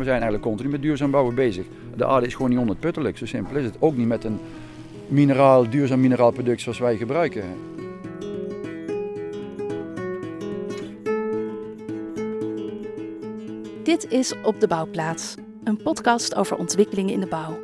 We 0.00 0.06
zijn 0.06 0.20
eigenlijk 0.20 0.48
continu 0.48 0.68
met 0.68 0.82
duurzaam 0.82 1.10
bouwen 1.10 1.34
bezig. 1.34 1.66
De 1.96 2.06
aarde 2.06 2.26
is 2.26 2.34
gewoon 2.34 2.50
niet 2.50 2.58
onutputtelijk, 2.58 3.18
zo 3.18 3.26
simpel 3.26 3.56
is 3.56 3.64
het. 3.64 3.76
Ook 3.78 3.96
niet 3.96 4.06
met 4.06 4.24
een 4.24 4.38
mineraal, 5.08 5.70
duurzaam 5.70 6.00
mineraalproduct 6.00 6.60
zoals 6.60 6.78
wij 6.78 6.96
gebruiken. 6.96 7.44
Dit 13.82 14.06
is 14.08 14.34
Op 14.42 14.60
de 14.60 14.66
Bouwplaats, 14.68 15.34
een 15.64 15.82
podcast 15.82 16.34
over 16.34 16.56
ontwikkelingen 16.56 17.12
in 17.12 17.20
de 17.20 17.26
bouw. 17.26 17.58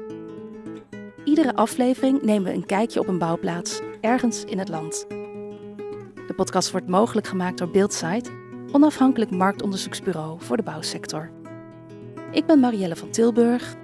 Iedere 1.24 1.54
aflevering 1.54 2.22
nemen 2.22 2.50
we 2.50 2.56
een 2.56 2.66
kijkje 2.66 3.00
op 3.00 3.08
een 3.08 3.18
bouwplaats, 3.18 3.80
ergens 4.00 4.44
in 4.44 4.58
het 4.58 4.68
land. 4.68 5.06
De 6.26 6.34
podcast 6.36 6.70
wordt 6.70 6.88
mogelijk 6.88 7.26
gemaakt 7.26 7.58
door 7.58 7.70
Beeldsite, 7.70 8.30
onafhankelijk 8.72 9.30
marktonderzoeksbureau 9.30 10.36
voor 10.40 10.56
de 10.56 10.62
bouwsector. 10.62 11.35
Ik 12.30 12.46
ben 12.46 12.60
Marielle 12.60 12.96
van 12.96 13.10
Tilburg. 13.10 13.74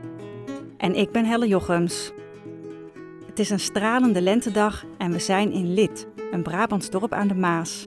En 0.77 0.95
ik 0.95 1.11
ben 1.11 1.25
Helle 1.25 1.47
Jochems. 1.47 2.13
Het 3.27 3.39
is 3.39 3.51
een 3.51 3.61
stralende 3.61 4.23
lentedag 4.23 4.85
en 4.99 5.13
we 5.13 5.19
zijn 5.19 5.53
in 5.53 5.75
Lid, 5.75 6.07
een 6.31 6.43
Brabants 6.43 6.91
dorp 6.91 7.13
aan 7.13 7.29
de 7.29 7.35
Maas. 7.35 7.87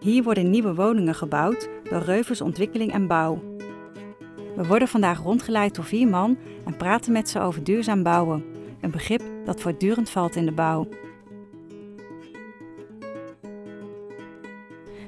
Hier 0.00 0.22
worden 0.22 0.50
nieuwe 0.50 0.74
woningen 0.74 1.14
gebouwd 1.14 1.68
door 1.90 2.02
Reuvers 2.02 2.40
Ontwikkeling 2.40 2.92
en 2.92 3.06
Bouw. 3.06 3.42
We 4.56 4.66
worden 4.66 4.88
vandaag 4.88 5.18
rondgeleid 5.18 5.74
door 5.74 5.84
vier 5.84 6.08
man 6.08 6.38
en 6.64 6.76
praten 6.76 7.12
met 7.12 7.28
ze 7.28 7.40
over 7.40 7.64
duurzaam 7.64 8.02
bouwen, 8.02 8.44
een 8.80 8.90
begrip 8.90 9.22
dat 9.44 9.60
voortdurend 9.60 10.10
valt 10.10 10.36
in 10.36 10.44
de 10.44 10.52
bouw. 10.52 10.88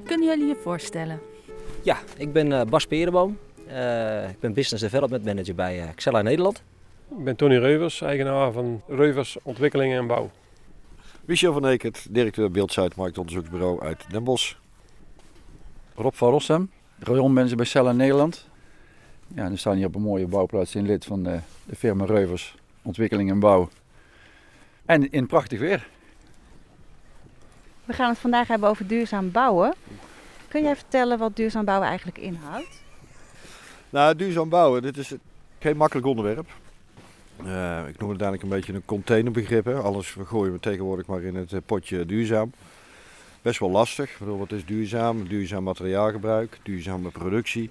Kunnen 0.04 0.26
jullie 0.26 0.46
je 0.46 0.56
voorstellen? 0.62 1.20
Ja, 1.82 1.98
ik 2.16 2.32
ben 2.32 2.50
uh, 2.50 2.62
Bas 2.62 2.86
Perenboom. 2.86 3.38
Uh, 3.68 4.28
ik 4.28 4.40
ben 4.40 4.52
Business 4.52 4.82
Development 4.82 5.24
Manager 5.24 5.54
bij 5.54 5.82
uh, 5.82 5.88
Xella 5.94 6.22
Nederland. 6.22 6.62
Ik 7.18 7.24
ben 7.24 7.36
Tony 7.36 7.56
Reuvers, 7.56 8.00
eigenaar 8.00 8.52
van 8.52 8.82
Reuvers 8.88 9.36
Ontwikkelingen 9.42 9.98
en 9.98 10.06
Bouw. 10.06 10.30
Michel 11.24 11.52
van 11.52 11.66
Ekert, 11.66 12.06
directeur 12.10 12.50
Beeldsite 12.50 12.92
Marktonderzoeksbureau 12.96 13.82
uit 13.82 14.04
Den 14.10 14.24
Bosch. 14.24 14.54
Rob 15.94 16.14
van 16.14 16.30
Rossem, 16.30 16.70
rayonmanager 16.98 17.56
bij 17.56 17.66
Cella 17.66 17.92
Nederland. 17.92 18.48
Ja, 19.34 19.50
we 19.50 19.56
staan 19.56 19.76
hier 19.76 19.86
op 19.86 19.94
een 19.94 20.02
mooie 20.02 20.26
bouwplaats 20.26 20.74
in 20.74 20.86
lid 20.86 21.04
van 21.04 21.22
de, 21.22 21.38
de 21.64 21.76
firma 21.76 22.04
Reuvers 22.04 22.54
Ontwikkeling 22.82 23.30
en 23.30 23.38
Bouw. 23.38 23.68
En 24.84 25.10
in 25.10 25.26
prachtig 25.26 25.58
weer. 25.58 25.88
We 27.84 27.92
gaan 27.92 28.08
het 28.08 28.18
vandaag 28.18 28.48
hebben 28.48 28.68
over 28.68 28.86
duurzaam 28.86 29.30
bouwen. 29.30 29.74
Kun 30.48 30.62
jij 30.62 30.76
vertellen 30.76 31.18
wat 31.18 31.36
duurzaam 31.36 31.64
bouwen 31.64 31.88
eigenlijk 31.88 32.18
inhoudt? 32.18 32.83
Nou, 33.94 34.16
duurzaam 34.16 34.48
bouwen, 34.48 34.82
dit 34.82 34.96
is 34.96 35.14
geen 35.58 35.76
makkelijk 35.76 36.06
onderwerp. 36.06 36.46
Uh, 37.44 37.88
ik 37.88 37.98
noem 37.98 38.10
het 38.10 38.20
eigenlijk 38.20 38.42
een 38.42 38.48
beetje 38.48 38.72
een 38.72 38.84
containerbegrip. 38.84 39.64
Hè. 39.64 39.74
Alles 39.74 40.16
gooien 40.24 40.52
we 40.52 40.60
tegenwoordig 40.60 41.06
maar 41.06 41.22
in 41.22 41.34
het 41.34 41.52
eh, 41.52 41.60
potje 41.66 42.06
duurzaam. 42.06 42.52
Best 43.42 43.60
wel 43.60 43.70
lastig. 43.70 44.18
Wat 44.18 44.52
is 44.52 44.64
duurzaam? 44.66 45.28
Duurzaam 45.28 45.62
materiaalgebruik, 45.62 46.58
duurzame 46.62 47.10
productie, 47.10 47.70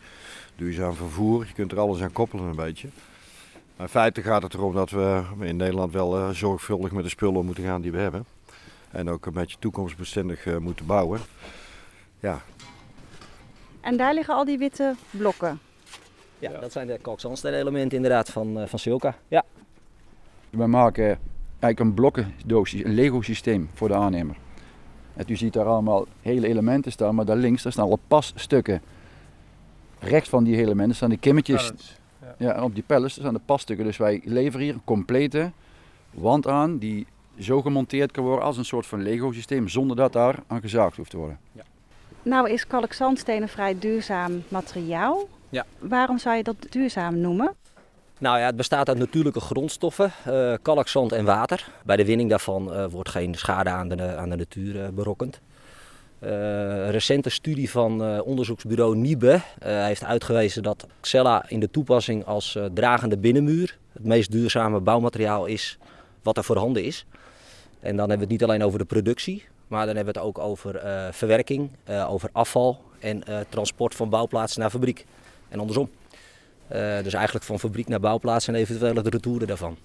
duurzaam 0.55 0.93
vervoer. 0.93 1.45
Je 1.47 1.53
kunt 1.53 1.71
er 1.71 1.79
alles 1.79 2.01
aan 2.01 2.11
koppelen 2.11 2.45
een 2.45 2.55
beetje. 2.55 2.87
Maar 3.75 3.85
in 3.85 3.91
feite 3.91 4.21
gaat 4.21 4.43
het 4.43 4.53
erom 4.53 4.73
dat 4.73 4.89
we 4.89 5.23
in 5.39 5.55
Nederland 5.55 5.93
wel 5.93 6.17
uh, 6.17 6.29
zorgvuldig 6.29 6.91
met 6.91 7.03
de 7.03 7.09
spullen 7.09 7.45
moeten 7.45 7.63
gaan 7.63 7.81
die 7.81 7.91
we 7.91 7.97
hebben. 7.97 8.25
En 8.91 9.09
ook 9.09 9.25
een 9.25 9.33
beetje 9.33 9.57
toekomstbestendig 9.59 10.59
moeten 10.59 10.85
bouwen. 10.85 11.19
Ja. 12.19 12.41
En 13.81 13.97
daar 13.97 14.13
liggen 14.13 14.35
al 14.35 14.45
die 14.45 14.57
witte 14.57 14.95
blokken? 15.11 15.59
Ja, 16.51 16.59
dat 16.59 16.71
zijn 16.71 16.87
de 16.87 16.97
kalkzandstenen 17.01 17.59
elementen 17.59 17.95
inderdaad 17.95 18.29
van, 18.29 18.59
uh, 18.59 18.65
van 18.65 18.79
Silka. 18.79 19.15
Ja. 19.27 19.43
We 20.49 20.67
maken 20.67 21.05
eigenlijk 21.59 21.79
een 21.79 21.93
blokkendoos, 21.93 22.73
een 22.73 22.93
Lego 22.93 23.21
systeem 23.21 23.69
voor 23.73 23.87
de 23.87 23.93
aannemer. 23.93 24.35
En 25.13 25.25
u 25.27 25.35
ziet 25.35 25.53
daar 25.53 25.65
allemaal 25.65 26.05
hele 26.21 26.47
elementen 26.47 26.91
staan, 26.91 27.15
maar 27.15 27.25
daar 27.25 27.35
links 27.37 27.63
daar 27.63 27.71
staan 27.71 27.85
alle 27.85 27.99
passtukken. 28.07 28.81
Rechts 29.99 30.29
van 30.29 30.43
die 30.43 30.57
elementen 30.57 30.95
staan 30.95 31.09
de 31.09 31.17
kimmetjes. 31.17 31.71
Ja. 32.21 32.35
ja, 32.37 32.55
en 32.55 32.63
op 32.63 32.73
die 32.73 32.83
pallets 32.83 33.13
staan 33.13 33.33
de 33.33 33.41
passtukken. 33.45 33.85
Dus 33.85 33.97
wij 33.97 34.21
leveren 34.23 34.65
hier 34.65 34.73
een 34.73 34.83
complete 34.83 35.51
wand 36.11 36.47
aan 36.47 36.77
die 36.77 37.07
zo 37.39 37.61
gemonteerd 37.61 38.11
kan 38.11 38.23
worden 38.23 38.45
als 38.45 38.57
een 38.57 38.65
soort 38.65 38.85
van 38.85 39.01
Lego 39.01 39.31
systeem, 39.31 39.67
zonder 39.67 39.95
dat 39.95 40.13
daar 40.13 40.39
aan 40.47 40.61
gezaagd 40.61 40.95
hoeft 40.95 41.09
te 41.09 41.17
worden. 41.17 41.39
Ja. 41.51 41.63
Nou 42.21 42.49
is 42.49 42.67
kalkzandstenen 42.67 43.41
een 43.41 43.47
vrij 43.47 43.79
duurzaam 43.79 44.43
materiaal. 44.47 45.27
Ja. 45.53 45.65
Waarom 45.79 46.17
zou 46.17 46.35
je 46.35 46.43
dat 46.43 46.55
duurzaam 46.69 47.19
noemen? 47.19 47.53
Nou 48.17 48.39
ja, 48.39 48.45
het 48.45 48.55
bestaat 48.55 48.87
uit 48.87 48.97
natuurlijke 48.97 49.39
grondstoffen, 49.39 50.11
uh, 50.27 50.53
kalkzand 50.61 51.11
en 51.11 51.25
water. 51.25 51.67
Bij 51.85 51.95
de 51.95 52.05
winning 52.05 52.29
daarvan 52.29 52.73
uh, 52.73 52.85
wordt 52.85 53.09
geen 53.09 53.35
schade 53.35 53.69
aan 53.69 53.89
de, 53.89 54.15
aan 54.15 54.29
de 54.29 54.35
natuur 54.35 54.75
uh, 54.75 54.87
berokkend. 54.87 55.39
een 56.19 56.91
recente 56.91 57.29
studie 57.29 57.69
van 57.69 58.21
onderzoeksbureau 58.21 58.95
Niebe 58.95 59.41
heeft 59.63 60.03
uitgewezen 60.03 60.63
dat 60.63 60.87
Xella 61.01 61.45
in 61.47 61.59
de 61.59 61.71
toepassing 61.71 62.25
als 62.25 62.57
dragende 62.73 63.17
binnenmuur 63.17 63.77
het 63.93 64.03
meest 64.03 64.31
duurzame 64.31 64.79
bouwmateriaal 64.79 65.45
is 65.45 65.77
wat 66.21 66.37
er 66.37 66.43
voorhanden 66.43 66.83
is. 66.83 67.05
En 67.79 67.95
dan 67.95 68.09
hebben 68.09 68.27
we 68.27 68.33
het 68.33 68.41
niet 68.41 68.43
alleen 68.43 68.63
over 68.63 68.79
de 68.79 68.85
productie, 68.85 69.45
maar 69.67 69.85
dan 69.85 69.95
hebben 69.95 70.13
we 70.13 70.19
het 70.19 70.29
ook 70.29 70.39
over 70.39 70.81
verwerking, 71.11 71.69
over 72.07 72.29
afval 72.31 72.81
en 72.99 73.23
transport 73.49 73.95
van 73.95 74.09
bouwplaatsen 74.09 74.61
naar 74.61 74.69
fabriek 74.69 75.05
en 75.53 75.59
andersom. 75.59 75.89
Uh, 76.71 77.03
dus 77.03 77.13
eigenlijk 77.13 77.45
van 77.45 77.59
fabriek 77.59 77.87
naar 77.87 77.99
bouwplaats 77.99 78.47
en 78.47 78.55
eventueel 78.55 79.03
de 79.03 79.09
retouren 79.09 79.47
daarvan. 79.47 79.77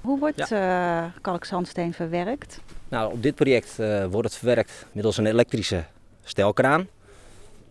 Hoe 0.00 0.18
wordt 0.18 0.48
ja. 0.48 1.04
uh, 1.04 1.10
kalkzandsteen 1.20 1.92
verwerkt? 1.92 2.60
Nou, 2.88 3.12
op 3.12 3.22
dit 3.22 3.34
project 3.34 3.78
uh, 3.80 4.04
wordt 4.06 4.28
het 4.28 4.36
verwerkt 4.36 4.86
middels 4.92 5.16
een 5.16 5.26
elektrische 5.26 5.84
stelkraan. 6.24 6.88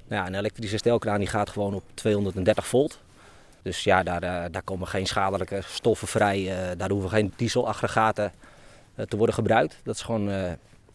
Ja, 0.07 0.27
een 0.27 0.35
elektrische 0.35 0.77
stelkraan 0.77 1.19
die 1.19 1.27
gaat 1.27 1.49
gewoon 1.49 1.73
op 1.73 1.83
230 1.93 2.67
volt. 2.67 2.99
Dus 3.61 3.83
ja, 3.83 4.03
daar, 4.03 4.51
daar 4.51 4.63
komen 4.63 4.87
geen 4.87 5.05
schadelijke 5.05 5.61
stoffen 5.65 6.07
vrij. 6.07 6.51
daar 6.77 6.89
hoeven 6.89 7.09
geen 7.09 7.33
dieselaggregaten 7.35 8.31
te 9.07 9.17
worden 9.17 9.35
gebruikt. 9.35 9.79
Dat 9.83 9.95
is 9.95 10.01
gewoon 10.01 10.29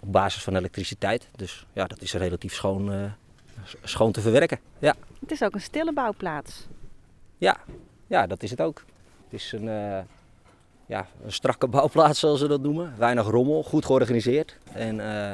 op 0.01 0.12
basis 0.12 0.43
van 0.43 0.57
elektriciteit. 0.57 1.28
Dus 1.37 1.67
ja, 1.73 1.84
dat 1.84 2.03
is 2.03 2.12
relatief 2.12 2.55
schoon, 2.55 3.15
schoon 3.83 4.13
te 4.13 4.21
verwerken. 4.21 4.59
Ja. 4.79 4.95
Het 5.21 5.31
is 5.31 5.43
ook 5.43 5.55
een 5.55 5.61
stille 5.61 5.93
bouwplaats. 5.93 6.67
Ja, 7.39 7.57
ja, 8.07 8.27
dat 8.27 8.43
is 8.43 8.51
het 8.51 8.61
ook. 8.61 8.85
Het 9.25 9.41
is 9.41 9.53
een, 9.53 9.65
uh, 9.65 9.99
ja, 10.87 11.07
een 11.25 11.33
strakke 11.33 11.67
bouwplaats, 11.77 12.21
zoals 12.21 12.41
ze 12.41 12.49
dat 12.49 12.61
noemen. 12.61 12.95
Weinig 12.99 13.27
rommel, 13.27 13.63
goed 13.63 13.85
georganiseerd. 13.85 14.59
En 14.73 14.97
uh, 14.97 15.33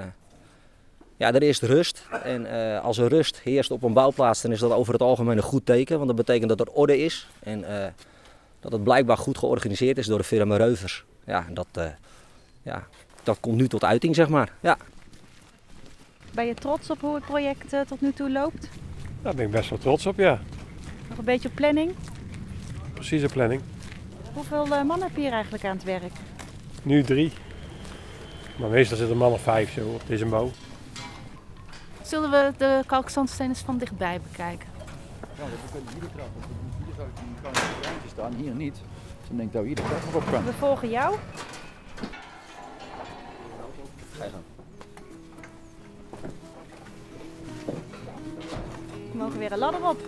ja, 1.17 1.33
er 1.33 1.43
is 1.43 1.61
rust. 1.61 2.07
En 2.23 2.43
uh, 2.43 2.85
als 2.85 2.99
er 2.99 3.09
rust 3.09 3.41
heerst 3.41 3.71
op 3.71 3.83
een 3.83 3.93
bouwplaats, 3.93 4.43
dan 4.43 4.53
is 4.53 4.59
dat 4.59 4.73
over 4.73 4.93
het 4.93 5.03
algemeen 5.03 5.37
een 5.37 5.43
goed 5.43 5.67
teken. 5.67 5.97
Want 5.97 6.07
dat 6.07 6.17
betekent 6.17 6.49
dat 6.49 6.61
er 6.61 6.73
orde 6.73 6.99
is. 6.99 7.29
En 7.41 7.65
dat 8.61 8.73
het 8.73 8.85
blijkbaar 8.85 9.19
goed 9.19 9.39
georganiseerd 9.39 9.99
is 9.99 10.07
door 10.07 10.19
de 10.19 10.25
firma 10.25 10.57
Reuvers. 10.57 11.05
Ja, 11.27 11.47
dat, 11.51 11.67
ja, 12.63 12.87
dat 13.23 13.41
komt 13.41 13.57
nu 13.57 13.69
tot 13.69 13.85
uiting, 13.85 14.15
zeg 14.15 14.29
maar. 14.29 14.53
Ja. 14.61 14.77
Ben 16.35 16.47
je 16.47 16.55
trots 16.55 16.91
op 16.91 17.01
hoe 17.01 17.15
het 17.15 17.25
project 17.25 17.77
tot 17.87 18.01
nu 18.01 18.13
toe 18.13 18.31
loopt? 18.31 18.69
Daar 19.23 19.35
ben 19.35 19.45
ik 19.45 19.51
best 19.51 19.71
wel 19.71 19.79
trots 19.79 20.07
op, 20.07 20.17
ja. 20.17 20.41
Nog 21.09 21.19
een 21.19 21.25
beetje 21.25 21.49
planning? 21.49 21.95
Precieze 22.95 23.27
planning. 23.27 23.61
Hoeveel 24.33 24.67
uh, 24.67 24.71
mannen 24.71 25.03
heb 25.07 25.15
je 25.15 25.21
hier 25.21 25.33
eigenlijk 25.33 25.65
aan 25.65 25.77
het 25.77 25.85
werk? 25.85 26.13
Nu 26.83 27.03
drie. 27.03 27.33
Maar 28.59 28.71
meestal 28.71 28.97
zitten 28.97 29.17
man 29.17 29.33
of 29.33 29.41
vijf 29.41 29.73
zo 29.73 29.89
op 29.89 30.03
deze 30.07 30.27
bouw. 30.27 30.51
Zullen 32.03 32.31
we 32.31 32.53
de 32.57 32.83
kalkzandstenen 32.87 33.57
van 33.57 33.79
dichtbij 33.79 34.21
bekijken? 34.31 34.69
Ja, 35.39 35.45
we 35.45 35.51
kunnen 35.73 35.93
hier 35.93 36.01
de 36.01 36.09
trap 36.17 36.29
op. 36.37 36.45
Hier 36.85 36.95
zou 36.97 37.09
ik 37.09 37.15
die 37.17 37.35
kan 37.43 37.53
staan, 38.11 38.33
hier 38.35 38.55
niet. 38.55 38.75
Dus 38.75 39.29
dan 39.29 39.37
denk 39.37 39.49
ik 39.49 39.55
dat 39.55 39.63
we 39.63 39.69
hier 39.69 39.77
de 39.77 39.83
trap 39.83 40.05
nog 40.05 40.15
op 40.15 40.33
kan. 40.33 40.45
We 40.45 40.53
volgen 40.53 40.91
jou. 40.91 41.17
Ga 44.19 44.25
je 44.25 44.31
gang. 44.31 44.54
Weer 49.45 49.53
een 49.53 49.59
ladder 49.59 49.89
op. 49.89 50.07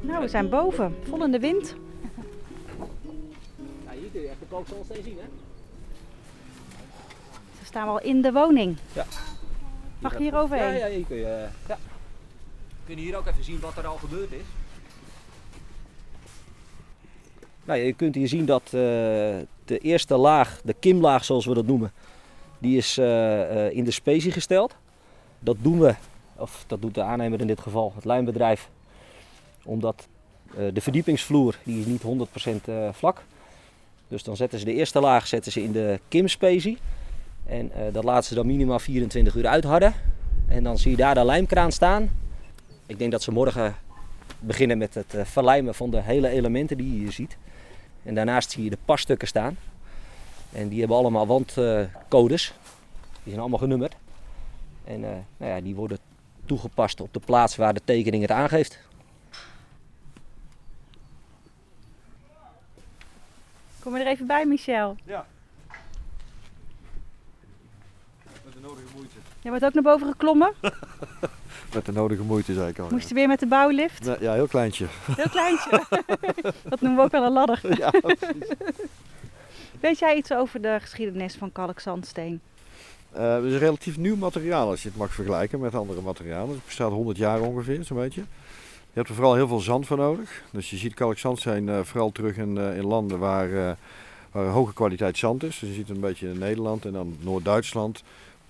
Nou, 0.00 0.20
we 0.20 0.28
zijn 0.28 0.48
boven, 0.48 0.96
vol 1.02 1.24
in 1.24 1.30
de 1.30 1.38
wind. 1.38 1.74
Ja, 3.84 3.92
hier 4.00 4.08
kun 4.12 4.20
je 4.20 4.28
echt 4.28 4.38
de 4.38 4.46
kalkzandsteen 4.48 5.02
zien, 5.02 5.18
hè? 5.18 5.28
Ze 7.58 7.64
staan 7.64 7.86
wel 7.86 8.00
in 8.00 8.22
de 8.22 8.32
woning. 8.32 8.76
Ja. 8.92 9.06
Mag 9.98 10.12
je 10.12 10.18
hier 10.18 10.36
overheen? 10.36 10.78
Ja, 10.78 10.86
ja, 10.86 10.94
hier 10.94 11.06
kun 11.06 11.16
je, 11.16 11.48
ja. 11.68 11.78
Kun 12.86 12.96
je 12.96 13.02
hier 13.02 13.16
ook 13.16 13.26
even 13.26 13.44
zien 13.44 13.60
wat 13.60 13.76
er 13.76 13.86
al 13.86 13.96
gebeurd 13.96 14.32
is. 14.32 14.44
Nou, 17.64 17.80
je 17.80 17.92
kunt 17.92 18.14
hier 18.14 18.28
zien 18.28 18.46
dat 18.46 18.62
de 18.70 19.78
eerste 19.80 20.16
laag, 20.16 20.60
de 20.64 20.74
kimlaag 20.78 21.24
zoals 21.24 21.46
we 21.46 21.54
dat 21.54 21.66
noemen, 21.66 21.92
die 22.58 22.76
is 22.76 22.98
in 23.70 23.84
de 23.84 23.90
specie 23.90 24.32
gesteld. 24.32 24.74
Dat 25.38 25.56
doen 25.60 25.78
we, 25.78 25.94
of 26.36 26.64
dat 26.66 26.82
doet 26.82 26.94
de 26.94 27.02
aannemer 27.02 27.40
in 27.40 27.46
dit 27.46 27.60
geval, 27.60 27.92
het 27.94 28.04
lijnbedrijf, 28.04 28.68
omdat 29.64 30.08
de 30.72 30.80
verdiepingsvloer 30.80 31.58
die 31.62 31.80
is 31.80 31.86
niet 31.86 32.02
100% 32.02 32.70
vlak 32.92 33.22
dus 34.12 34.22
dan 34.22 34.36
zetten 34.36 34.58
ze 34.58 34.64
de 34.64 34.74
eerste 34.74 35.00
laag 35.00 35.26
zetten 35.26 35.52
ze 35.52 35.62
in 35.62 35.72
de 35.72 36.00
kimspecie. 36.08 36.78
En 37.46 37.72
dat 37.92 38.04
laten 38.04 38.28
ze 38.28 38.34
dan 38.34 38.46
minimaal 38.46 38.78
24 38.78 39.34
uur 39.34 39.46
uitharden. 39.46 39.94
En 40.48 40.64
dan 40.64 40.78
zie 40.78 40.90
je 40.90 40.96
daar 40.96 41.14
de 41.14 41.24
lijmkraan 41.24 41.72
staan. 41.72 42.10
Ik 42.86 42.98
denk 42.98 43.12
dat 43.12 43.22
ze 43.22 43.32
morgen 43.32 43.74
beginnen 44.38 44.78
met 44.78 44.94
het 44.94 45.14
verlijmen 45.22 45.74
van 45.74 45.90
de 45.90 46.00
hele 46.02 46.28
elementen 46.28 46.76
die 46.76 46.92
je 46.92 46.98
hier 46.98 47.12
ziet. 47.12 47.36
En 48.02 48.14
daarnaast 48.14 48.50
zie 48.50 48.64
je 48.64 48.70
de 48.70 48.78
passtukken 48.84 49.28
staan. 49.28 49.58
En 50.52 50.68
die 50.68 50.78
hebben 50.78 50.96
allemaal 50.96 51.26
wandcodes. 51.26 52.52
Die 53.12 53.32
zijn 53.32 53.40
allemaal 53.40 53.58
genummerd. 53.58 53.94
En 54.84 55.00
nou 55.00 55.52
ja, 55.52 55.60
die 55.60 55.74
worden 55.74 55.98
toegepast 56.46 57.00
op 57.00 57.12
de 57.12 57.20
plaats 57.20 57.56
waar 57.56 57.74
de 57.74 57.82
tekening 57.84 58.22
het 58.22 58.30
aangeeft. 58.30 58.78
Kom 63.80 63.94
er 63.94 64.06
even 64.06 64.26
bij, 64.26 64.46
Michel. 64.46 64.96
Ja. 65.04 65.26
Met 68.44 68.52
de 68.52 68.60
nodige 68.60 68.86
moeite. 68.94 69.16
Je 69.40 69.48
wordt 69.48 69.64
ook 69.64 69.74
naar 69.74 69.82
boven 69.82 70.06
geklommen? 70.06 70.52
met 71.74 71.86
de 71.86 71.92
nodige 71.92 72.22
moeite, 72.22 72.54
zei 72.54 72.68
ik 72.68 72.78
al. 72.78 72.88
Moest 72.90 73.08
je 73.08 73.14
weer 73.14 73.28
met 73.28 73.40
de 73.40 73.46
bouwlift? 73.46 74.10
Ja, 74.20 74.32
heel 74.32 74.46
kleintje. 74.46 74.86
Heel 75.16 75.28
kleintje. 75.28 75.82
dat 76.70 76.80
noemen 76.80 76.98
we 76.98 77.04
ook 77.04 77.10
wel 77.10 77.24
een 77.24 77.32
ladder. 77.32 77.60
ja, 77.78 77.90
precies. 77.90 78.48
Weet 79.80 79.98
jij 79.98 80.16
iets 80.16 80.32
over 80.32 80.62
de 80.62 80.78
geschiedenis 80.80 81.34
van 81.34 81.52
kalkzandsteen? 81.52 82.40
Uh, 83.16 83.34
het 83.34 83.44
is 83.44 83.52
een 83.52 83.58
relatief 83.58 83.96
nieuw 83.96 84.16
materiaal 84.16 84.68
als 84.68 84.82
je 84.82 84.88
het 84.88 84.96
mag 84.96 85.14
vergelijken 85.14 85.60
met 85.60 85.74
andere 85.74 86.00
materialen. 86.00 86.54
Het 86.54 86.64
bestaat 86.64 86.90
100 86.90 87.16
jaar 87.16 87.40
ongeveer, 87.40 87.84
zo'n 87.84 87.96
beetje. 87.96 88.20
Je 88.92 88.98
hebt 88.98 89.08
er 89.08 89.14
vooral 89.14 89.34
heel 89.34 89.48
veel 89.48 89.60
zand 89.60 89.86
voor 89.86 89.96
nodig. 89.96 90.42
Dus 90.50 90.70
je 90.70 90.76
ziet 90.76 90.94
kalkzandsteen 90.94 91.68
uh, 91.68 91.80
vooral 91.80 92.12
terug 92.12 92.36
in, 92.36 92.56
uh, 92.56 92.76
in 92.76 92.84
landen 92.84 93.18
waar, 93.18 93.76
waar 94.32 94.46
hoge 94.46 94.72
kwaliteit 94.72 95.18
zand 95.18 95.42
is. 95.42 95.58
Dus 95.58 95.68
je 95.68 95.74
ziet 95.74 95.88
het 95.88 95.96
een 95.96 96.02
beetje 96.02 96.28
in 96.28 96.38
Nederland 96.38 96.84
en 96.84 96.92
dan 96.92 97.16
Noord-Duitsland, 97.20 98.02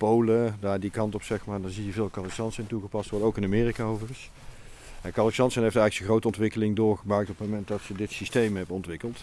Polen, 0.03 0.57
daar 0.59 0.79
die 0.79 0.89
kant 0.89 1.15
op 1.15 1.23
zeg 1.23 1.45
maar. 1.45 1.61
Dan 1.61 1.71
zie 1.71 1.85
je 1.85 1.91
veel 1.91 2.09
kalkzandsteen 2.09 2.67
toegepast 2.67 3.09
worden, 3.09 3.27
ook 3.27 3.37
in 3.37 3.43
Amerika 3.43 3.83
overigens. 3.83 4.29
En 5.01 5.11
kalkzandsteen 5.11 5.63
heeft 5.63 5.75
eigenlijk 5.75 5.93
zijn 5.93 6.07
grote 6.07 6.27
ontwikkeling 6.27 6.75
doorgemaakt 6.75 7.29
op 7.29 7.37
het 7.37 7.47
moment 7.47 7.67
dat 7.67 7.83
je 7.83 7.93
dit 7.93 8.11
systeem 8.11 8.55
hebt 8.55 8.69
ontwikkeld. 8.69 9.17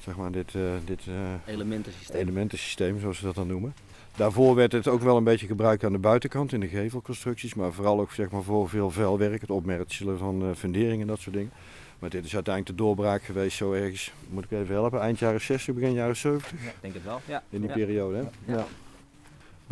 Zeg 0.00 0.16
maar 0.16 0.32
dit, 0.32 0.52
dit 0.84 1.00
elementensysteem. 1.46 2.20
elementensysteem, 2.20 3.00
zoals 3.00 3.18
ze 3.18 3.24
dat 3.24 3.34
dan 3.34 3.46
noemen. 3.46 3.74
Daarvoor 4.16 4.54
werd 4.54 4.72
het 4.72 4.88
ook 4.88 5.00
wel 5.00 5.16
een 5.16 5.24
beetje 5.24 5.46
gebruikt 5.46 5.84
aan 5.84 5.92
de 5.92 5.98
buitenkant 5.98 6.52
in 6.52 6.60
de 6.60 6.68
gevelconstructies, 6.68 7.54
maar 7.54 7.72
vooral 7.72 8.00
ook 8.00 8.12
zeg 8.12 8.30
maar, 8.30 8.42
voor 8.42 8.68
veel 8.68 8.90
vuilwerk, 8.90 9.40
het 9.40 9.50
opmerkselen 9.50 10.18
van 10.18 10.42
uh, 10.42 10.48
funderingen 10.56 11.00
en 11.00 11.06
dat 11.06 11.20
soort 11.20 11.34
dingen. 11.36 11.52
Maar 11.98 12.10
dit 12.10 12.24
is 12.24 12.34
uiteindelijk 12.34 12.76
de 12.76 12.84
doorbraak 12.84 13.22
geweest 13.22 13.56
zo 13.56 13.72
ergens, 13.72 14.12
moet 14.28 14.44
ik 14.44 14.50
even 14.50 14.74
helpen, 14.74 15.00
eind 15.00 15.18
jaren 15.18 15.40
60, 15.40 15.74
begin 15.74 15.92
jaren 15.92 16.16
70. 16.16 16.50
Ja, 16.50 16.72
denk 16.80 16.94
het 16.94 17.04
wel. 17.04 17.20
Ja. 17.24 17.42
In 17.50 17.60
die 17.60 17.72
periode. 17.72 18.16
Hè? 18.16 18.52
Ja. 18.52 18.66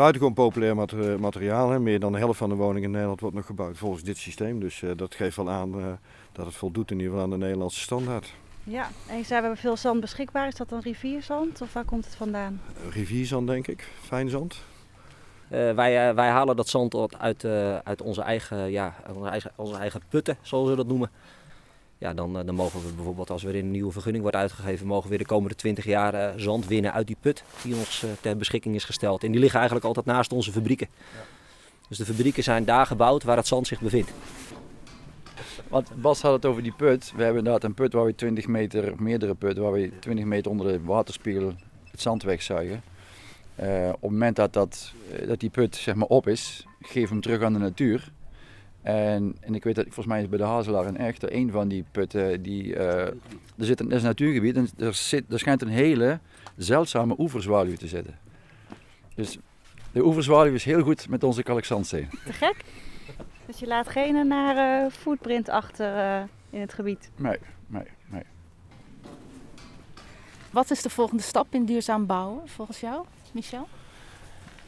Buitengewoon 0.01 0.35
populair 0.35 0.77
materiaal. 1.21 1.71
Hè. 1.71 1.81
Meer 1.81 2.01
dan 2.01 2.13
de 2.13 2.19
helft 2.19 2.39
van 2.39 2.49
de 2.49 2.55
woningen 2.55 2.83
in 2.83 2.91
Nederland 2.91 3.21
wordt 3.21 3.37
nog 3.37 3.47
gebouwd 3.47 3.79
volgens 3.79 4.03
dit 4.03 4.17
systeem. 4.17 4.61
Dus 4.61 4.83
uh, 4.83 4.91
dat 4.97 5.15
geeft 5.15 5.37
wel 5.37 5.51
aan 5.51 5.79
uh, 5.79 5.87
dat 6.33 6.47
het 6.47 6.55
voldoet 6.55 6.91
in 6.91 6.97
ieder 6.97 7.13
geval 7.13 7.25
aan 7.25 7.39
de 7.39 7.45
Nederlandse 7.45 7.81
standaard. 7.81 8.35
Ja, 8.65 8.89
en 9.07 9.17
je 9.17 9.25
zei 9.25 9.41
we 9.41 9.47
hebben 9.47 9.57
veel 9.57 9.77
zand 9.77 10.01
beschikbaar. 10.01 10.47
Is 10.47 10.55
dat 10.55 10.69
dan 10.69 10.81
rivierzand 10.81 11.61
of 11.61 11.73
waar 11.73 11.85
komt 11.85 12.05
het 12.05 12.15
vandaan? 12.15 12.61
Rivierzand 12.91 13.47
denk 13.47 13.67
ik, 13.67 13.89
fijn 14.01 14.29
zand. 14.29 14.55
Uh, 15.53 15.73
wij, 15.73 16.09
uh, 16.09 16.15
wij 16.15 16.29
halen 16.29 16.57
dat 16.57 16.69
zand 16.69 17.19
uit, 17.19 17.45
uh, 17.45 17.77
uit 17.77 18.03
onze, 18.03 18.23
eigen, 18.23 18.71
ja, 18.71 18.95
onze, 19.15 19.29
eigen, 19.29 19.53
onze 19.57 19.77
eigen 19.77 20.01
putten, 20.09 20.37
zoals 20.43 20.69
we 20.69 20.77
dat 20.77 20.87
noemen. 20.87 21.11
Ja, 22.01 22.15
dan, 22.15 22.33
dan 22.33 22.55
mogen 22.55 22.81
we 22.81 22.93
bijvoorbeeld 22.93 23.31
als 23.31 23.45
er 23.45 23.55
een 23.55 23.71
nieuwe 23.71 23.93
vergunning 23.93 24.23
wordt 24.23 24.39
uitgegeven, 24.39 24.87
mogen 24.87 25.11
we 25.11 25.19
de 25.19 25.25
komende 25.25 25.55
20 25.55 25.85
jaar 25.85 26.41
zand 26.41 26.67
winnen 26.67 26.93
uit 26.93 27.07
die 27.07 27.17
put 27.21 27.45
die 27.63 27.75
ons 27.75 28.05
ter 28.21 28.37
beschikking 28.37 28.75
is 28.75 28.85
gesteld. 28.85 29.25
En 29.25 29.31
die 29.31 29.41
liggen 29.41 29.59
eigenlijk 29.59 29.89
altijd 29.89 30.07
naast 30.07 30.33
onze 30.33 30.53
fabrieken. 30.53 30.89
Ja. 30.93 31.21
Dus 31.89 31.99
de 31.99 32.05
fabrieken 32.05 32.43
zijn 32.43 32.65
daar 32.65 32.87
gebouwd 32.87 33.23
waar 33.23 33.37
het 33.37 33.47
zand 33.47 33.67
zich 33.67 33.81
bevindt. 33.81 34.13
Want 35.69 35.91
Bas 36.03 36.23
had 36.23 36.33
het 36.33 36.47
over 36.47 36.63
die 36.63 36.73
put. 36.73 37.13
We 37.17 37.23
hebben 37.23 37.39
inderdaad 37.39 37.65
een 37.65 37.75
put 37.75 37.93
waar 37.93 38.05
we 38.05 38.15
20 38.15 38.47
meter, 38.47 38.95
meerdere 39.03 39.35
putten, 39.35 39.63
waar 39.63 39.73
we 39.73 39.99
20 39.99 40.25
meter 40.25 40.51
onder 40.51 40.73
de 40.73 40.83
waterspiegel 40.83 41.55
het 41.91 42.01
zand 42.01 42.23
wegzuigen. 42.23 42.83
Uh, 43.63 43.89
op 43.89 44.03
het 44.03 44.11
moment 44.11 44.37
dat, 44.37 44.53
dat, 44.53 44.93
eh, 45.13 45.29
dat 45.29 45.41
die 45.41 45.51
put 45.51 45.77
zeg 45.77 45.95
maar, 45.95 46.09
op 46.09 46.29
is, 46.29 46.67
geef 46.81 47.09
hem 47.09 47.21
terug 47.21 47.43
aan 47.43 47.53
de 47.53 47.59
natuur. 47.59 48.13
En, 48.83 49.37
en 49.41 49.55
ik 49.55 49.65
weet 49.65 49.75
dat, 49.75 49.85
volgens 49.85 50.07
mij 50.07 50.23
is 50.23 50.29
bij 50.29 50.39
de 50.39 50.45
Hazelaar 50.45 50.87
in 50.87 50.97
Echter, 50.97 51.35
een 51.35 51.51
van 51.51 51.69
die 51.69 51.85
putten, 51.91 52.43
die, 52.43 52.65
uh, 52.65 53.07
er, 53.07 53.15
zit 53.57 53.81
een, 53.81 53.91
is 53.91 54.01
een 54.01 54.09
natuurgebied 54.09 54.57
en 54.57 54.69
er, 54.79 54.95
zit, 54.95 55.33
er 55.33 55.39
schijnt 55.39 55.63
een 55.63 55.69
hele 55.69 56.19
zeldzame 56.57 57.15
oeverzwaluw 57.19 57.77
te 57.77 57.87
zitten. 57.87 58.19
Dus 59.15 59.39
de 59.93 60.05
oeverzwaluw 60.05 60.55
is 60.55 60.65
heel 60.65 60.83
goed 60.83 61.09
met 61.09 61.25
onze 61.25 61.43
kalkzandsteen. 61.43 62.09
Te 62.25 62.33
gek? 62.33 62.65
Dus 63.47 63.59
je 63.59 63.67
laat 63.67 63.89
geen 63.89 64.27
nare 64.27 64.85
uh, 64.85 64.93
footprint 64.93 65.49
achter 65.49 65.97
uh, 65.97 66.23
in 66.51 66.61
het 66.61 66.73
gebied? 66.73 67.11
Nee, 67.17 67.39
nee, 67.67 67.87
nee. 68.07 68.23
Wat 70.51 70.71
is 70.71 70.83
de 70.83 70.91
volgende 70.91 71.23
stap 71.23 71.47
in 71.51 71.65
duurzaam 71.65 72.07
bouwen 72.07 72.49
volgens 72.49 72.81
jou, 72.81 73.05
Michel? 73.33 73.69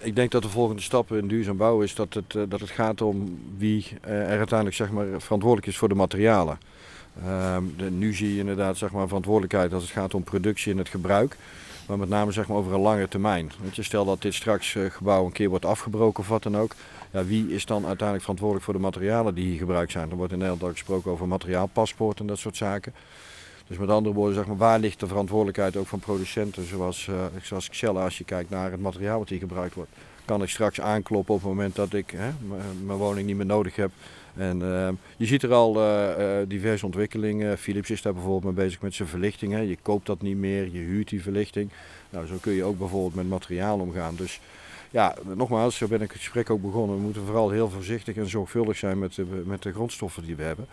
Ik 0.02 0.16
denk 0.16 0.30
dat 0.30 0.42
de 0.42 0.48
volgende 0.48 0.82
stap 0.82 1.12
in 1.12 1.28
duurzaam 1.28 1.56
bouwen 1.56 1.84
is 1.84 1.94
dat 1.94 2.14
het, 2.14 2.34
uh, 2.34 2.42
dat 2.48 2.60
het 2.60 2.70
gaat 2.70 3.00
om 3.00 3.38
wie 3.56 3.86
er 4.00 4.38
uiteindelijk 4.38 4.76
zeg 4.76 4.90
maar, 4.90 5.06
verantwoordelijk 5.18 5.66
is 5.66 5.76
voor 5.76 5.88
de 5.88 5.94
materialen. 5.94 6.58
Ehm, 7.24 7.62
de, 7.76 7.90
nu 7.90 8.14
zie 8.14 8.32
je 8.32 8.38
inderdaad 8.38 8.76
zeg 8.76 8.90
maar, 8.90 9.06
verantwoordelijkheid 9.06 9.72
als 9.72 9.82
het 9.82 9.92
gaat 9.92 10.14
om 10.14 10.22
productie 10.22 10.72
en 10.72 10.78
het 10.78 10.88
gebruik. 10.88 11.36
Maar 11.86 11.98
met 11.98 12.08
name 12.08 12.32
zeg 12.32 12.48
maar, 12.48 12.56
over 12.56 12.72
een 12.72 12.80
lange 12.80 13.08
termijn. 13.08 13.52
Weet 13.62 13.76
je, 13.76 13.82
stel 13.82 14.04
dat 14.04 14.22
dit 14.22 14.34
straks 14.34 14.76
gebouw 14.88 15.24
een 15.24 15.32
keer 15.32 15.48
wordt 15.48 15.64
afgebroken 15.64 16.22
of 16.22 16.28
wat 16.28 16.42
dan 16.42 16.56
ook 16.56 16.74
ja, 17.12 17.24
wie 17.24 17.54
is 17.54 17.66
dan 17.66 17.86
uiteindelijk 17.86 18.20
verantwoordelijk 18.20 18.64
voor 18.64 18.74
de 18.74 18.80
materialen 18.80 19.34
die 19.34 19.44
hier 19.44 19.58
gebruikt 19.58 19.92
zijn? 19.92 20.10
Er 20.10 20.16
wordt 20.16 20.32
in 20.32 20.38
Nederland 20.38 20.64
ook 20.64 20.72
gesproken 20.72 21.10
over 21.10 21.28
materiaalpaspoort 21.28 22.20
en 22.20 22.26
dat 22.26 22.38
soort 22.38 22.56
zaken. 22.56 22.92
Dus 23.72 23.80
met 23.80 23.90
andere 23.90 24.14
woorden, 24.14 24.34
zeg 24.34 24.46
maar, 24.46 24.56
waar 24.56 24.78
ligt 24.78 25.00
de 25.00 25.06
verantwoordelijkheid 25.06 25.76
ook 25.76 25.86
van 25.86 25.98
producenten 25.98 26.66
zoals, 26.66 27.06
uh, 27.10 27.24
zoals 27.42 27.84
als 27.84 28.18
je 28.18 28.24
kijkt 28.24 28.50
naar 28.50 28.70
het 28.70 28.80
materiaal 28.80 29.18
wat 29.18 29.28
hier 29.28 29.38
gebruikt 29.38 29.74
wordt? 29.74 29.90
Kan 30.24 30.42
ik 30.42 30.48
straks 30.48 30.80
aankloppen 30.80 31.34
op 31.34 31.40
het 31.40 31.48
moment 31.48 31.74
dat 31.74 31.92
ik 31.92 32.10
hè, 32.10 32.30
mijn 32.84 32.98
woning 32.98 33.26
niet 33.26 33.36
meer 33.36 33.46
nodig 33.46 33.76
heb? 33.76 33.90
En 34.36 34.60
uh, 34.60 34.88
je 35.16 35.26
ziet 35.26 35.42
er 35.42 35.52
al 35.52 35.80
uh, 35.80 36.36
diverse 36.48 36.84
ontwikkelingen. 36.84 37.58
Philips 37.58 37.90
is 37.90 38.02
daar 38.02 38.12
bijvoorbeeld 38.12 38.56
mee 38.56 38.64
bezig 38.64 38.80
met 38.80 38.94
zijn 38.94 39.08
verlichting. 39.08 39.52
Hè. 39.52 39.60
Je 39.60 39.78
koopt 39.82 40.06
dat 40.06 40.22
niet 40.22 40.36
meer, 40.36 40.68
je 40.72 40.78
huurt 40.78 41.08
die 41.08 41.22
verlichting. 41.22 41.70
Nou, 42.10 42.26
zo 42.26 42.34
kun 42.40 42.52
je 42.52 42.64
ook 42.64 42.78
bijvoorbeeld 42.78 43.14
met 43.14 43.28
materiaal 43.28 43.78
omgaan. 43.78 44.14
Dus 44.16 44.40
ja, 44.92 45.14
nogmaals, 45.34 45.76
zo 45.76 45.86
ben 45.86 46.00
ik 46.00 46.10
het 46.10 46.20
gesprek 46.20 46.50
ook 46.50 46.62
begonnen. 46.62 46.96
We 46.96 47.02
moeten 47.02 47.24
vooral 47.24 47.50
heel 47.50 47.68
voorzichtig 47.70 48.16
en 48.16 48.28
zorgvuldig 48.28 48.76
zijn 48.76 48.98
met 48.98 49.14
de, 49.14 49.42
met 49.46 49.62
de 49.62 49.72
grondstoffen 49.72 50.22
die 50.22 50.36
we 50.36 50.42
hebben. 50.42 50.66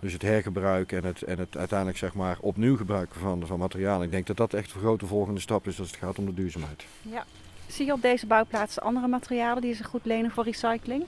Dus 0.00 0.12
het 0.12 0.22
hergebruik 0.22 0.92
en 0.92 1.04
het, 1.04 1.22
en 1.22 1.38
het 1.38 1.56
uiteindelijk 1.56 1.98
zeg 1.98 2.14
maar 2.14 2.36
opnieuw 2.40 2.76
gebruiken 2.76 3.20
van, 3.20 3.46
van 3.46 3.58
materialen. 3.58 4.06
Ik 4.06 4.10
denk 4.10 4.26
dat 4.26 4.36
dat 4.36 4.54
echt 4.54 4.74
een 4.74 4.80
grote 4.80 5.06
volgende 5.06 5.40
stap 5.40 5.66
is 5.66 5.78
als 5.78 5.90
het 5.90 5.98
gaat 5.98 6.18
om 6.18 6.26
de 6.26 6.34
duurzaamheid. 6.34 6.84
Ja. 7.02 7.24
Zie 7.66 7.86
je 7.86 7.92
op 7.92 8.02
deze 8.02 8.26
bouwplaats 8.26 8.80
andere 8.80 9.08
materialen 9.08 9.62
die 9.62 9.74
zich 9.74 9.86
goed 9.86 10.04
lenen 10.04 10.30
voor 10.30 10.44
recycling? 10.44 11.04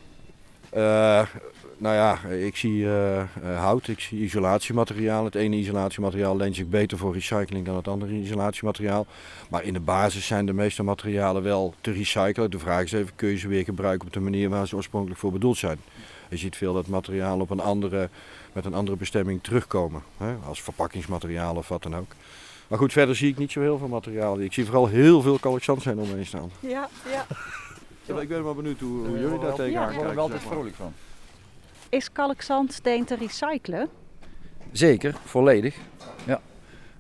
Uh, 0.77 1.27
nou 1.77 1.95
ja, 1.95 2.19
ik 2.29 2.57
zie 2.57 2.81
uh, 2.81 3.23
hout, 3.57 3.89
ik 3.89 4.01
zie 4.01 4.21
isolatiemateriaal. 4.21 5.25
Het 5.25 5.35
ene 5.35 5.57
isolatiemateriaal 5.57 6.37
leent 6.37 6.57
zich 6.57 6.67
beter 6.67 6.99
voor 6.99 7.13
recycling 7.13 7.67
dan 7.67 7.77
het 7.77 7.89
andere 7.89 8.13
isolatiemateriaal. 8.13 9.07
Maar 9.51 9.63
in 9.65 9.73
de 9.73 9.81
basis 9.81 10.27
zijn 10.27 10.47
de 10.47 10.53
meeste 10.53 10.83
materialen 10.83 11.43
wel 11.43 11.75
te 11.81 11.93
recyclen. 11.93 12.51
De 12.51 12.59
vraag 12.59 12.83
is 12.83 12.93
even, 12.93 13.15
kun 13.15 13.29
je 13.29 13.39
ze 13.39 13.49
weer 13.49 13.65
gebruiken 13.65 14.07
op 14.07 14.13
de 14.13 14.21
manier 14.21 14.49
waar 14.49 14.67
ze 14.69 14.77
oorspronkelijk 14.77 15.21
voor 15.21 15.33
bedoeld 15.33 15.57
zijn? 15.57 15.79
Je 16.29 16.37
ziet 16.37 16.57
veel 16.57 16.73
dat 16.73 16.87
materialen 16.87 17.41
op 17.41 17.51
een 17.51 17.61
andere, 17.61 18.09
met 18.53 18.65
een 18.65 18.75
andere 18.75 18.97
bestemming 18.97 19.43
terugkomen. 19.43 20.03
Hè? 20.17 20.35
Als 20.47 20.63
verpakkingsmateriaal 20.63 21.57
of 21.57 21.69
wat 21.69 21.83
dan 21.83 21.97
ook. 21.97 22.13
Maar 22.69 22.79
goed, 22.79 22.93
verder 22.93 23.17
zie 23.17 23.31
ik 23.31 23.39
niet 23.39 23.53
zo 23.53 23.61
heel 23.61 23.79
veel 23.79 23.89
materialen. 23.89 24.45
Ik 24.45 24.53
zie 24.53 24.65
vooral 24.65 24.87
heel 24.87 25.23
veel 25.23 25.39
kalkzandsteen 25.39 25.99
omheen 25.99 26.27
staan. 26.27 26.51
Ja, 26.61 26.89
ja. 27.13 27.27
Ja 28.09 28.21
ik 28.21 28.29
ben 28.29 28.45
wel 28.45 28.55
benieuwd 28.55 28.81
hoe, 28.81 29.07
hoe 29.07 29.19
jullie 29.19 29.39
daar 29.39 29.55
tegenaan 29.55 29.87
kijken. 29.87 29.95
Daar 29.95 29.95
word 29.95 30.13
ik 30.13 30.19
altijd 30.19 30.43
vrolijk 30.43 30.75
van. 30.75 30.93
Is 31.89 32.13
kalkzandsteen 32.13 33.05
te 33.05 33.15
recyclen? 33.15 33.89
Zeker, 34.73 35.17
volledig. 35.25 35.77
Ja. 36.27 36.41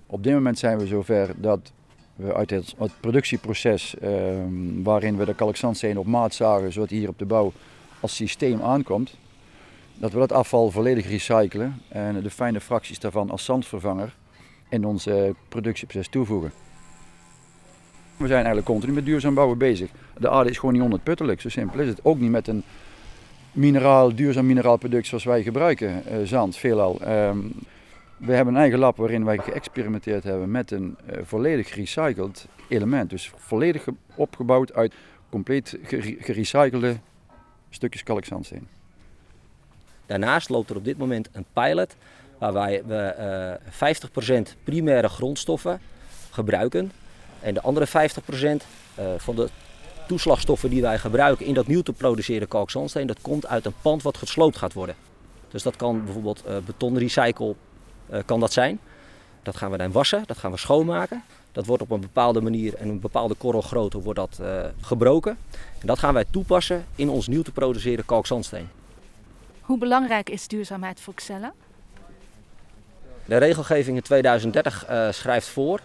Op 0.06 0.22
dit 0.22 0.32
moment 0.32 0.58
zijn 0.58 0.78
we 0.78 0.86
zover 0.86 1.34
dat 1.36 1.72
we 2.16 2.34
uit 2.34 2.50
het, 2.50 2.74
het 2.78 2.92
productieproces 3.00 3.94
um, 4.02 4.82
waarin 4.82 5.16
we 5.16 5.24
de 5.24 5.34
kalkzandsteen 5.34 5.98
op 5.98 6.06
maat 6.06 6.34
zagen, 6.34 6.72
zodat 6.72 6.90
hier 6.90 7.08
op 7.08 7.18
de 7.18 7.24
bouw 7.24 7.52
als 8.00 8.14
systeem 8.14 8.62
aankomt, 8.62 9.16
dat 9.94 10.12
we 10.12 10.18
dat 10.18 10.32
afval 10.32 10.70
volledig 10.70 11.08
recyclen 11.08 11.82
en 11.88 12.22
de 12.22 12.30
fijne 12.30 12.60
fracties 12.60 12.98
daarvan 12.98 13.30
als 13.30 13.44
zandvervanger 13.44 14.14
in 14.68 14.84
onze 14.84 15.34
productieproces 15.48 16.08
toevoegen. 16.08 16.52
We 18.18 18.26
zijn 18.26 18.44
eigenlijk 18.44 18.66
continu 18.66 18.92
met 18.92 19.04
duurzaam 19.04 19.34
bouwen 19.34 19.58
bezig. 19.58 19.90
De 20.18 20.30
aarde 20.30 20.50
is 20.50 20.58
gewoon 20.58 20.74
niet 20.74 20.82
onuitputtelijk, 20.82 21.40
zo 21.40 21.48
simpel 21.48 21.80
is 21.80 21.88
het. 21.88 22.04
Ook 22.04 22.18
niet 22.18 22.30
met 22.30 22.48
een 22.48 22.62
mineraal, 23.52 24.14
duurzaam 24.14 24.46
mineraalproduct 24.46 25.06
zoals 25.06 25.24
wij 25.24 25.42
gebruiken, 25.42 26.02
uh, 26.08 26.26
zand 26.26 26.56
veelal. 26.56 27.00
Um, 27.08 27.52
we 28.16 28.32
hebben 28.32 28.54
een 28.54 28.60
eigen 28.60 28.78
lab 28.78 28.96
waarin 28.96 29.24
wij 29.24 29.38
geëxperimenteerd 29.38 30.24
hebben 30.24 30.50
met 30.50 30.70
een 30.70 30.96
uh, 31.10 31.18
volledig 31.22 31.68
gerecycled 31.68 32.46
element. 32.68 33.10
Dus 33.10 33.32
volledig 33.36 33.86
opgebouwd 34.14 34.74
uit 34.74 34.92
compleet 35.30 35.78
gerecyclede 36.18 36.96
stukjes 37.70 38.02
kalkzandsteen. 38.02 38.68
Daarnaast 40.06 40.48
loopt 40.48 40.70
er 40.70 40.76
op 40.76 40.84
dit 40.84 40.98
moment 40.98 41.28
een 41.32 41.44
pilot 41.52 41.96
waarbij 42.38 42.82
we 42.86 43.58
uh, 43.70 44.40
50% 44.52 44.56
primaire 44.64 45.08
grondstoffen 45.08 45.80
gebruiken. 46.30 46.90
En 47.40 47.54
de 47.54 47.60
andere 47.60 47.86
50% 47.86 47.90
uh, 47.90 49.04
van 49.16 49.34
de 49.34 49.48
toeslagstoffen 50.08 50.70
die 50.70 50.82
wij 50.82 50.98
gebruiken 50.98 51.46
in 51.46 51.54
dat 51.54 51.66
nieuw 51.66 51.82
te 51.82 51.92
produceren 51.92 52.48
kalkzandsteen, 52.48 53.06
dat 53.06 53.20
komt 53.20 53.46
uit 53.46 53.66
een 53.66 53.74
pand 53.82 54.02
wat 54.02 54.16
gesloopt 54.16 54.56
gaat 54.56 54.72
worden. 54.72 54.94
Dus 55.48 55.62
dat 55.62 55.76
kan 55.76 56.04
bijvoorbeeld 56.04 56.42
uh, 56.48 56.56
betonrecycle 56.66 57.54
uh, 58.10 58.18
kan 58.24 58.40
dat 58.40 58.52
zijn. 58.52 58.80
Dat 59.42 59.56
gaan 59.56 59.70
we 59.70 59.76
dan 59.76 59.92
wassen, 59.92 60.22
dat 60.26 60.38
gaan 60.38 60.50
we 60.50 60.56
schoonmaken. 60.56 61.22
Dat 61.52 61.66
wordt 61.66 61.82
op 61.82 61.90
een 61.90 62.00
bepaalde 62.00 62.40
manier 62.40 62.74
en 62.74 62.88
een 62.88 63.00
bepaalde 63.00 63.34
korrelgrootte 63.34 64.00
wordt 64.00 64.18
dat 64.18 64.38
uh, 64.40 64.64
gebroken. 64.80 65.38
En 65.78 65.86
dat 65.86 65.98
gaan 65.98 66.14
wij 66.14 66.24
toepassen 66.30 66.86
in 66.94 67.08
ons 67.08 67.26
nieuw 67.26 67.42
te 67.42 67.52
produceren 67.52 68.04
kalkzandsteen. 68.04 68.68
Hoe 69.60 69.78
belangrijk 69.78 70.30
is 70.30 70.48
duurzaamheid 70.48 71.00
voor 71.00 71.14
Xella? 71.14 71.52
De 73.24 73.36
regelgeving 73.36 73.96
in 73.96 74.02
2030 74.02 74.90
uh, 74.90 75.10
schrijft 75.10 75.46
voor 75.46 75.80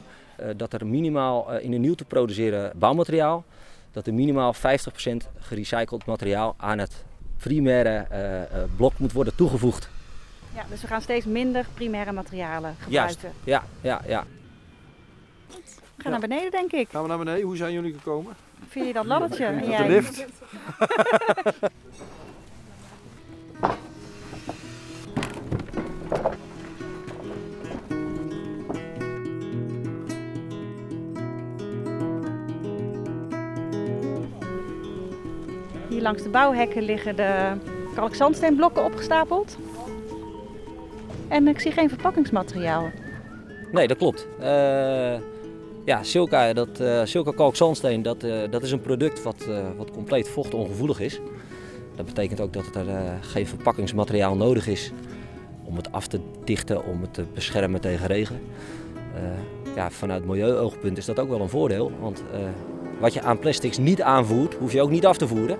dat 0.55 0.73
er 0.73 0.85
minimaal 0.85 1.59
in 1.59 1.73
een 1.73 1.81
nieuw 1.81 1.95
te 1.95 2.05
produceren 2.05 2.71
bouwmateriaal 2.75 3.43
dat 3.91 4.07
er 4.07 4.13
minimaal 4.13 4.55
50% 4.55 4.59
gerecycled 5.39 6.05
materiaal 6.05 6.55
aan 6.57 6.77
het 6.77 7.03
primaire 7.37 8.07
blok 8.75 8.97
moet 8.97 9.11
worden 9.11 9.35
toegevoegd. 9.35 9.89
Ja, 10.55 10.63
dus 10.69 10.81
we 10.81 10.87
gaan 10.87 11.01
steeds 11.01 11.25
minder 11.25 11.65
primaire 11.73 12.11
materialen 12.11 12.75
gebruiken. 12.79 13.21
Juist. 13.21 13.37
Ja, 13.43 13.63
ja, 13.81 14.01
ja. 14.07 14.25
We 15.47 15.55
gaan 15.97 16.03
ja. 16.03 16.09
naar 16.09 16.19
beneden, 16.19 16.51
denk 16.51 16.71
ik. 16.71 16.89
Gaan 16.89 17.01
we 17.01 17.07
naar 17.07 17.17
beneden? 17.17 17.45
Hoe 17.45 17.57
zijn 17.57 17.73
jullie 17.73 17.93
gekomen? 17.93 18.33
Vind 18.67 18.85
je 18.85 18.93
dat 18.93 19.05
laddertje? 19.05 19.51
Met 19.51 19.77
de 19.77 19.87
lift. 19.87 20.25
langs 36.03 36.23
de 36.23 36.29
bouwhekken 36.29 36.83
liggen 36.83 37.15
de 37.15 37.51
kalkzandsteenblokken 37.95 38.83
opgestapeld. 38.83 39.57
En 41.27 41.47
ik 41.47 41.59
zie 41.59 41.71
geen 41.71 41.89
verpakkingsmateriaal. 41.89 42.91
Nee, 43.71 43.87
dat 43.87 43.97
klopt. 43.97 44.27
Uh, 44.39 44.45
ja, 45.85 46.03
Silka, 46.03 46.53
dat, 46.53 46.79
uh, 47.15 47.35
kalkzandsteen, 47.35 48.01
dat, 48.01 48.23
uh, 48.23 48.41
dat 48.49 48.63
is 48.63 48.71
een 48.71 48.81
product 48.81 49.23
wat, 49.23 49.47
wat 49.77 49.91
compleet 49.91 50.29
vochtongevoelig 50.29 50.99
is. 50.99 51.19
Dat 51.95 52.05
betekent 52.05 52.41
ook 52.41 52.53
dat 52.53 52.75
er 52.75 52.85
geen 53.21 53.47
verpakkingsmateriaal 53.47 54.35
nodig 54.35 54.67
is 54.67 54.91
om 55.63 55.75
het 55.75 55.91
af 55.91 56.07
te 56.07 56.19
dichten, 56.43 56.85
om 56.85 57.01
het 57.01 57.13
te 57.13 57.23
beschermen 57.33 57.81
tegen 57.81 58.07
regen. 58.07 58.41
ja, 59.75 59.89
vanuit 59.89 60.25
milieuoogpunt 60.25 60.97
is 60.97 61.05
dat 61.05 61.19
ook 61.19 61.29
wel 61.29 61.41
een 61.41 61.49
voordeel, 61.49 61.91
want 61.99 62.23
wat 62.99 63.13
je 63.13 63.21
aan 63.21 63.39
plastics 63.39 63.77
niet 63.77 64.01
aanvoert, 64.01 64.53
hoef 64.53 64.71
je 64.71 64.81
ook 64.81 64.89
niet 64.89 65.05
af 65.05 65.17
te 65.17 65.27
voeren. 65.27 65.57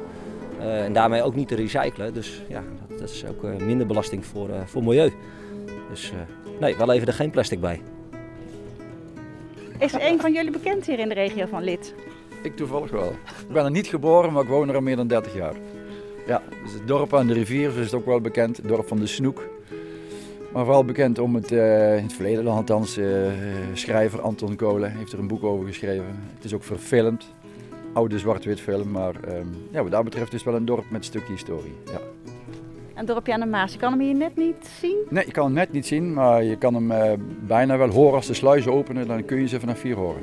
En 0.63 0.93
daarmee 0.93 1.24
ook 1.24 1.36
niet 1.36 1.48
te 1.48 1.55
recyclen. 1.55 2.13
Dus 2.13 2.41
ja, 2.48 2.63
dat, 2.88 3.00
dat 3.00 3.10
is 3.10 3.25
ook 3.25 3.43
minder 3.60 3.88
belasting 3.88 4.25
voor, 4.25 4.50
voor 4.65 4.84
milieu. 4.84 5.12
Dus 5.89 6.12
uh, 6.12 6.60
nee, 6.60 6.75
wel 6.77 6.91
even 6.91 7.08
er 7.08 7.13
geen 7.13 7.29
plastic 7.29 7.60
bij. 7.60 7.82
Is 9.79 9.93
een 9.93 10.20
van 10.20 10.34
jullie 10.34 10.51
bekend 10.51 10.86
hier 10.86 11.00
in 11.00 11.10
de 11.10 11.13
regio 11.13 11.46
van 11.46 11.63
Lid? 11.63 11.93
Ik 12.43 12.55
toevallig 12.55 12.91
wel. 12.91 13.10
Ik 13.48 13.53
ben 13.53 13.65
er 13.65 13.72
niet 13.72 13.88
geboren, 13.88 14.34
maar 14.34 14.43
ik 14.43 14.50
woon 14.50 14.70
er 14.70 14.75
al 14.75 14.82
meer 14.82 14.96
dan 14.96 15.08
30 15.08 15.34
jaar. 15.34 15.53
Ja, 16.27 16.41
dus 16.63 16.74
het 16.74 16.88
dorp 16.88 17.13
aan 17.13 17.27
de 17.27 17.34
rivier 17.34 17.70
dus 17.70 17.77
is 17.77 17.86
het 17.86 17.93
ook 17.93 18.05
wel 18.05 18.22
bekend, 18.22 18.58
het 18.58 18.67
dorp 18.67 18.88
van 18.88 19.00
de 19.00 19.08
Snoek. 19.08 19.50
Maar 20.51 20.63
vooral 20.63 20.86
bekend 20.86 21.20
om 21.20 21.36
het, 21.36 21.51
uh, 21.51 21.98
in 21.98 22.03
het 22.03 22.13
verleden 22.13 22.48
althans, 22.48 22.98
uh, 22.98 23.32
schrijver 23.74 24.22
Anton 24.22 24.55
Kolen 24.55 24.91
heeft 24.91 25.12
er 25.12 25.20
een 25.20 25.27
boek 25.27 25.43
over 25.43 25.67
geschreven. 25.67 26.05
Het 26.36 26.43
is 26.43 26.53
ook 26.53 26.63
verfilmd, 26.63 27.34
oude 27.93 28.19
zwart-wit 28.19 28.59
film, 28.59 28.91
maar 28.91 29.15
um, 29.27 29.50
ja, 29.71 29.81
wat 29.81 29.91
dat 29.91 30.03
betreft 30.03 30.33
is 30.33 30.39
het 30.39 30.43
wel 30.43 30.55
een 30.55 30.65
dorp 30.65 30.89
met 30.89 31.00
een 31.00 31.05
stukje 31.05 31.31
historie. 31.31 31.73
Ja. 31.85 32.00
Een 32.95 33.05
dorpje 33.05 33.33
aan 33.33 33.39
de 33.39 33.45
Maas. 33.45 33.73
Je 33.73 33.79
kan 33.79 33.91
hem 33.91 34.01
hier 34.01 34.15
net 34.15 34.35
niet 34.35 34.67
zien? 34.79 34.97
Nee, 35.09 35.25
je 35.25 35.31
kan 35.31 35.45
hem 35.45 35.53
net 35.53 35.71
niet 35.71 35.85
zien, 35.85 36.13
maar 36.13 36.43
je 36.43 36.57
kan 36.57 36.73
hem 36.73 36.91
uh, 36.91 37.12
bijna 37.47 37.77
wel 37.77 37.89
horen 37.89 38.15
als 38.15 38.27
de 38.27 38.33
sluizen 38.33 38.73
openen. 38.73 39.07
Dan 39.07 39.25
kun 39.25 39.39
je 39.39 39.47
ze 39.47 39.59
vanaf 39.59 39.81
hier 39.81 39.95
horen. 39.95 40.21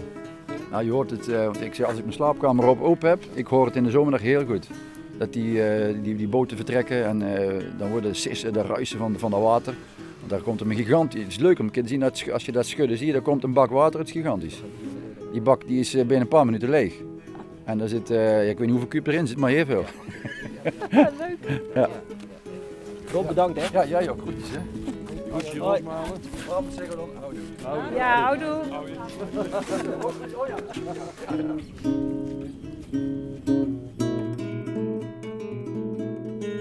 Nou, 0.70 0.84
je 0.84 0.90
hoort 0.90 1.10
het, 1.10 1.28
uh, 1.28 1.44
want 1.44 1.60
ik 1.60 1.74
zeg, 1.74 1.86
als 1.86 1.96
ik 1.96 2.02
mijn 2.02 2.14
slaapkamer 2.14 2.66
op 2.66 2.80
open 2.80 3.08
heb, 3.08 3.24
ik 3.34 3.46
hoor 3.46 3.66
het 3.66 3.76
in 3.76 3.84
de 3.84 3.90
zomer 3.90 4.12
nog 4.12 4.20
heel 4.20 4.44
goed. 4.44 4.68
Dat 5.18 5.32
die, 5.32 5.52
uh, 5.52 6.02
die, 6.02 6.16
die 6.16 6.28
boten 6.28 6.56
vertrekken 6.56 7.04
en 7.04 7.18
dan 7.78 7.90
worden 7.90 8.14
sissen, 8.14 8.52
de 8.52 8.62
ruisen 8.62 8.98
van, 8.98 9.18
van 9.18 9.32
het 9.32 9.42
water. 9.42 9.74
Want 10.18 10.30
daar 10.30 10.40
komt 10.40 10.60
een 10.60 10.74
gigantisch, 10.74 11.22
het 11.22 11.30
is 11.30 11.38
leuk 11.38 11.58
om 11.58 11.70
te 11.70 11.82
zien, 11.84 12.00
dat, 12.00 12.30
als 12.32 12.44
je 12.44 12.52
dat 12.52 12.66
schudden 12.66 12.96
zie 12.96 13.06
je, 13.06 13.12
daar 13.12 13.22
komt 13.22 13.44
een 13.44 13.52
bak 13.52 13.70
water, 13.70 13.98
het 13.98 14.08
is 14.08 14.14
gigantisch. 14.14 14.62
Die 15.32 15.40
bak 15.40 15.66
die 15.66 15.80
is 15.80 15.92
binnen 15.92 16.20
een 16.20 16.28
paar 16.28 16.44
minuten 16.44 16.70
leeg. 16.70 16.94
En 17.70 17.78
daar 17.78 17.88
zit, 17.88 18.08
ja, 18.08 18.38
ik 18.38 18.58
weet 18.58 18.58
niet 18.58 18.70
hoeveel 18.70 18.88
kuub 18.88 19.06
erin 19.06 19.26
zit, 19.26 19.36
maar 19.36 19.50
heel 19.50 19.64
veel. 19.64 19.84
leuk. 20.90 21.60
ja. 21.74 21.88
Rob, 23.12 23.26
bedankt 23.28 23.60
hè. 23.60 23.78
Ja, 23.78 23.86
jij 23.86 24.10
ook. 24.10 24.20
Groetjes 24.20 24.50
hè. 24.50 24.58
Waarom 26.46 26.66
zeggen 26.70 26.88
we 26.88 26.96
dan 26.96 27.08
houdoe? 27.20 27.94
Ja, 27.96 28.20
houdoe. 28.22 28.60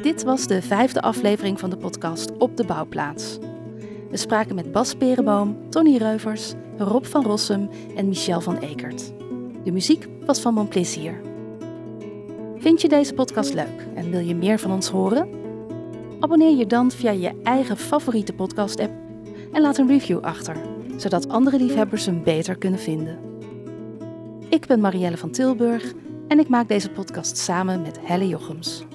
Dit 0.04 0.24
was 0.24 0.48
de 0.48 0.62
vijfde 0.62 1.02
aflevering 1.02 1.60
van 1.60 1.70
de 1.70 1.78
podcast 1.78 2.38
Op 2.38 2.58
de 2.58 2.66
Bouwplaats. 2.66 3.40
We 4.10 4.18
spraken 4.18 4.56
met 4.56 4.72
Bas 4.72 4.96
Perenboom, 4.96 5.70
Tony 5.70 5.98
Reuvers, 5.98 6.54
Rob 6.78 7.06
van 7.06 7.24
Rossum 7.24 7.70
en 7.96 8.08
Michel 8.08 8.42
van 8.42 8.58
Ekert. 8.58 9.12
De 9.64 9.72
muziek 9.72 10.08
was 10.26 10.40
van 10.40 10.54
Montplaisir. 10.54 11.22
Vind 12.58 12.82
je 12.82 12.90
deze 12.90 13.14
podcast 13.14 13.54
leuk 13.54 13.88
en 13.96 14.12
wil 14.12 14.20
je 14.20 14.36
meer 14.36 14.60
van 14.60 14.72
ons 14.72 14.90
horen? 14.90 15.30
Abonneer 16.20 16.58
je 16.58 16.66
dan 16.66 16.92
via 16.92 17.12
je 17.12 17.42
eigen 17.44 17.78
favoriete 17.78 18.34
podcast-app 18.34 18.92
en 19.52 19.62
laat 19.62 19.78
een 19.78 19.88
review 19.88 20.20
achter, 20.20 20.56
zodat 20.98 21.30
andere 21.30 21.58
liefhebbers 21.58 22.06
hem 22.06 22.24
beter 22.24 22.58
kunnen 22.58 22.80
vinden. 22.80 23.18
Ik 24.50 24.66
ben 24.66 24.80
Marielle 24.80 25.18
van 25.18 25.32
Tilburg 25.32 25.94
en 26.28 26.40
ik 26.40 26.48
maak 26.48 26.68
deze 26.68 26.90
podcast 26.90 27.38
samen 27.38 27.82
met 27.82 28.00
Helle 28.02 28.28
Jochems. 28.28 28.86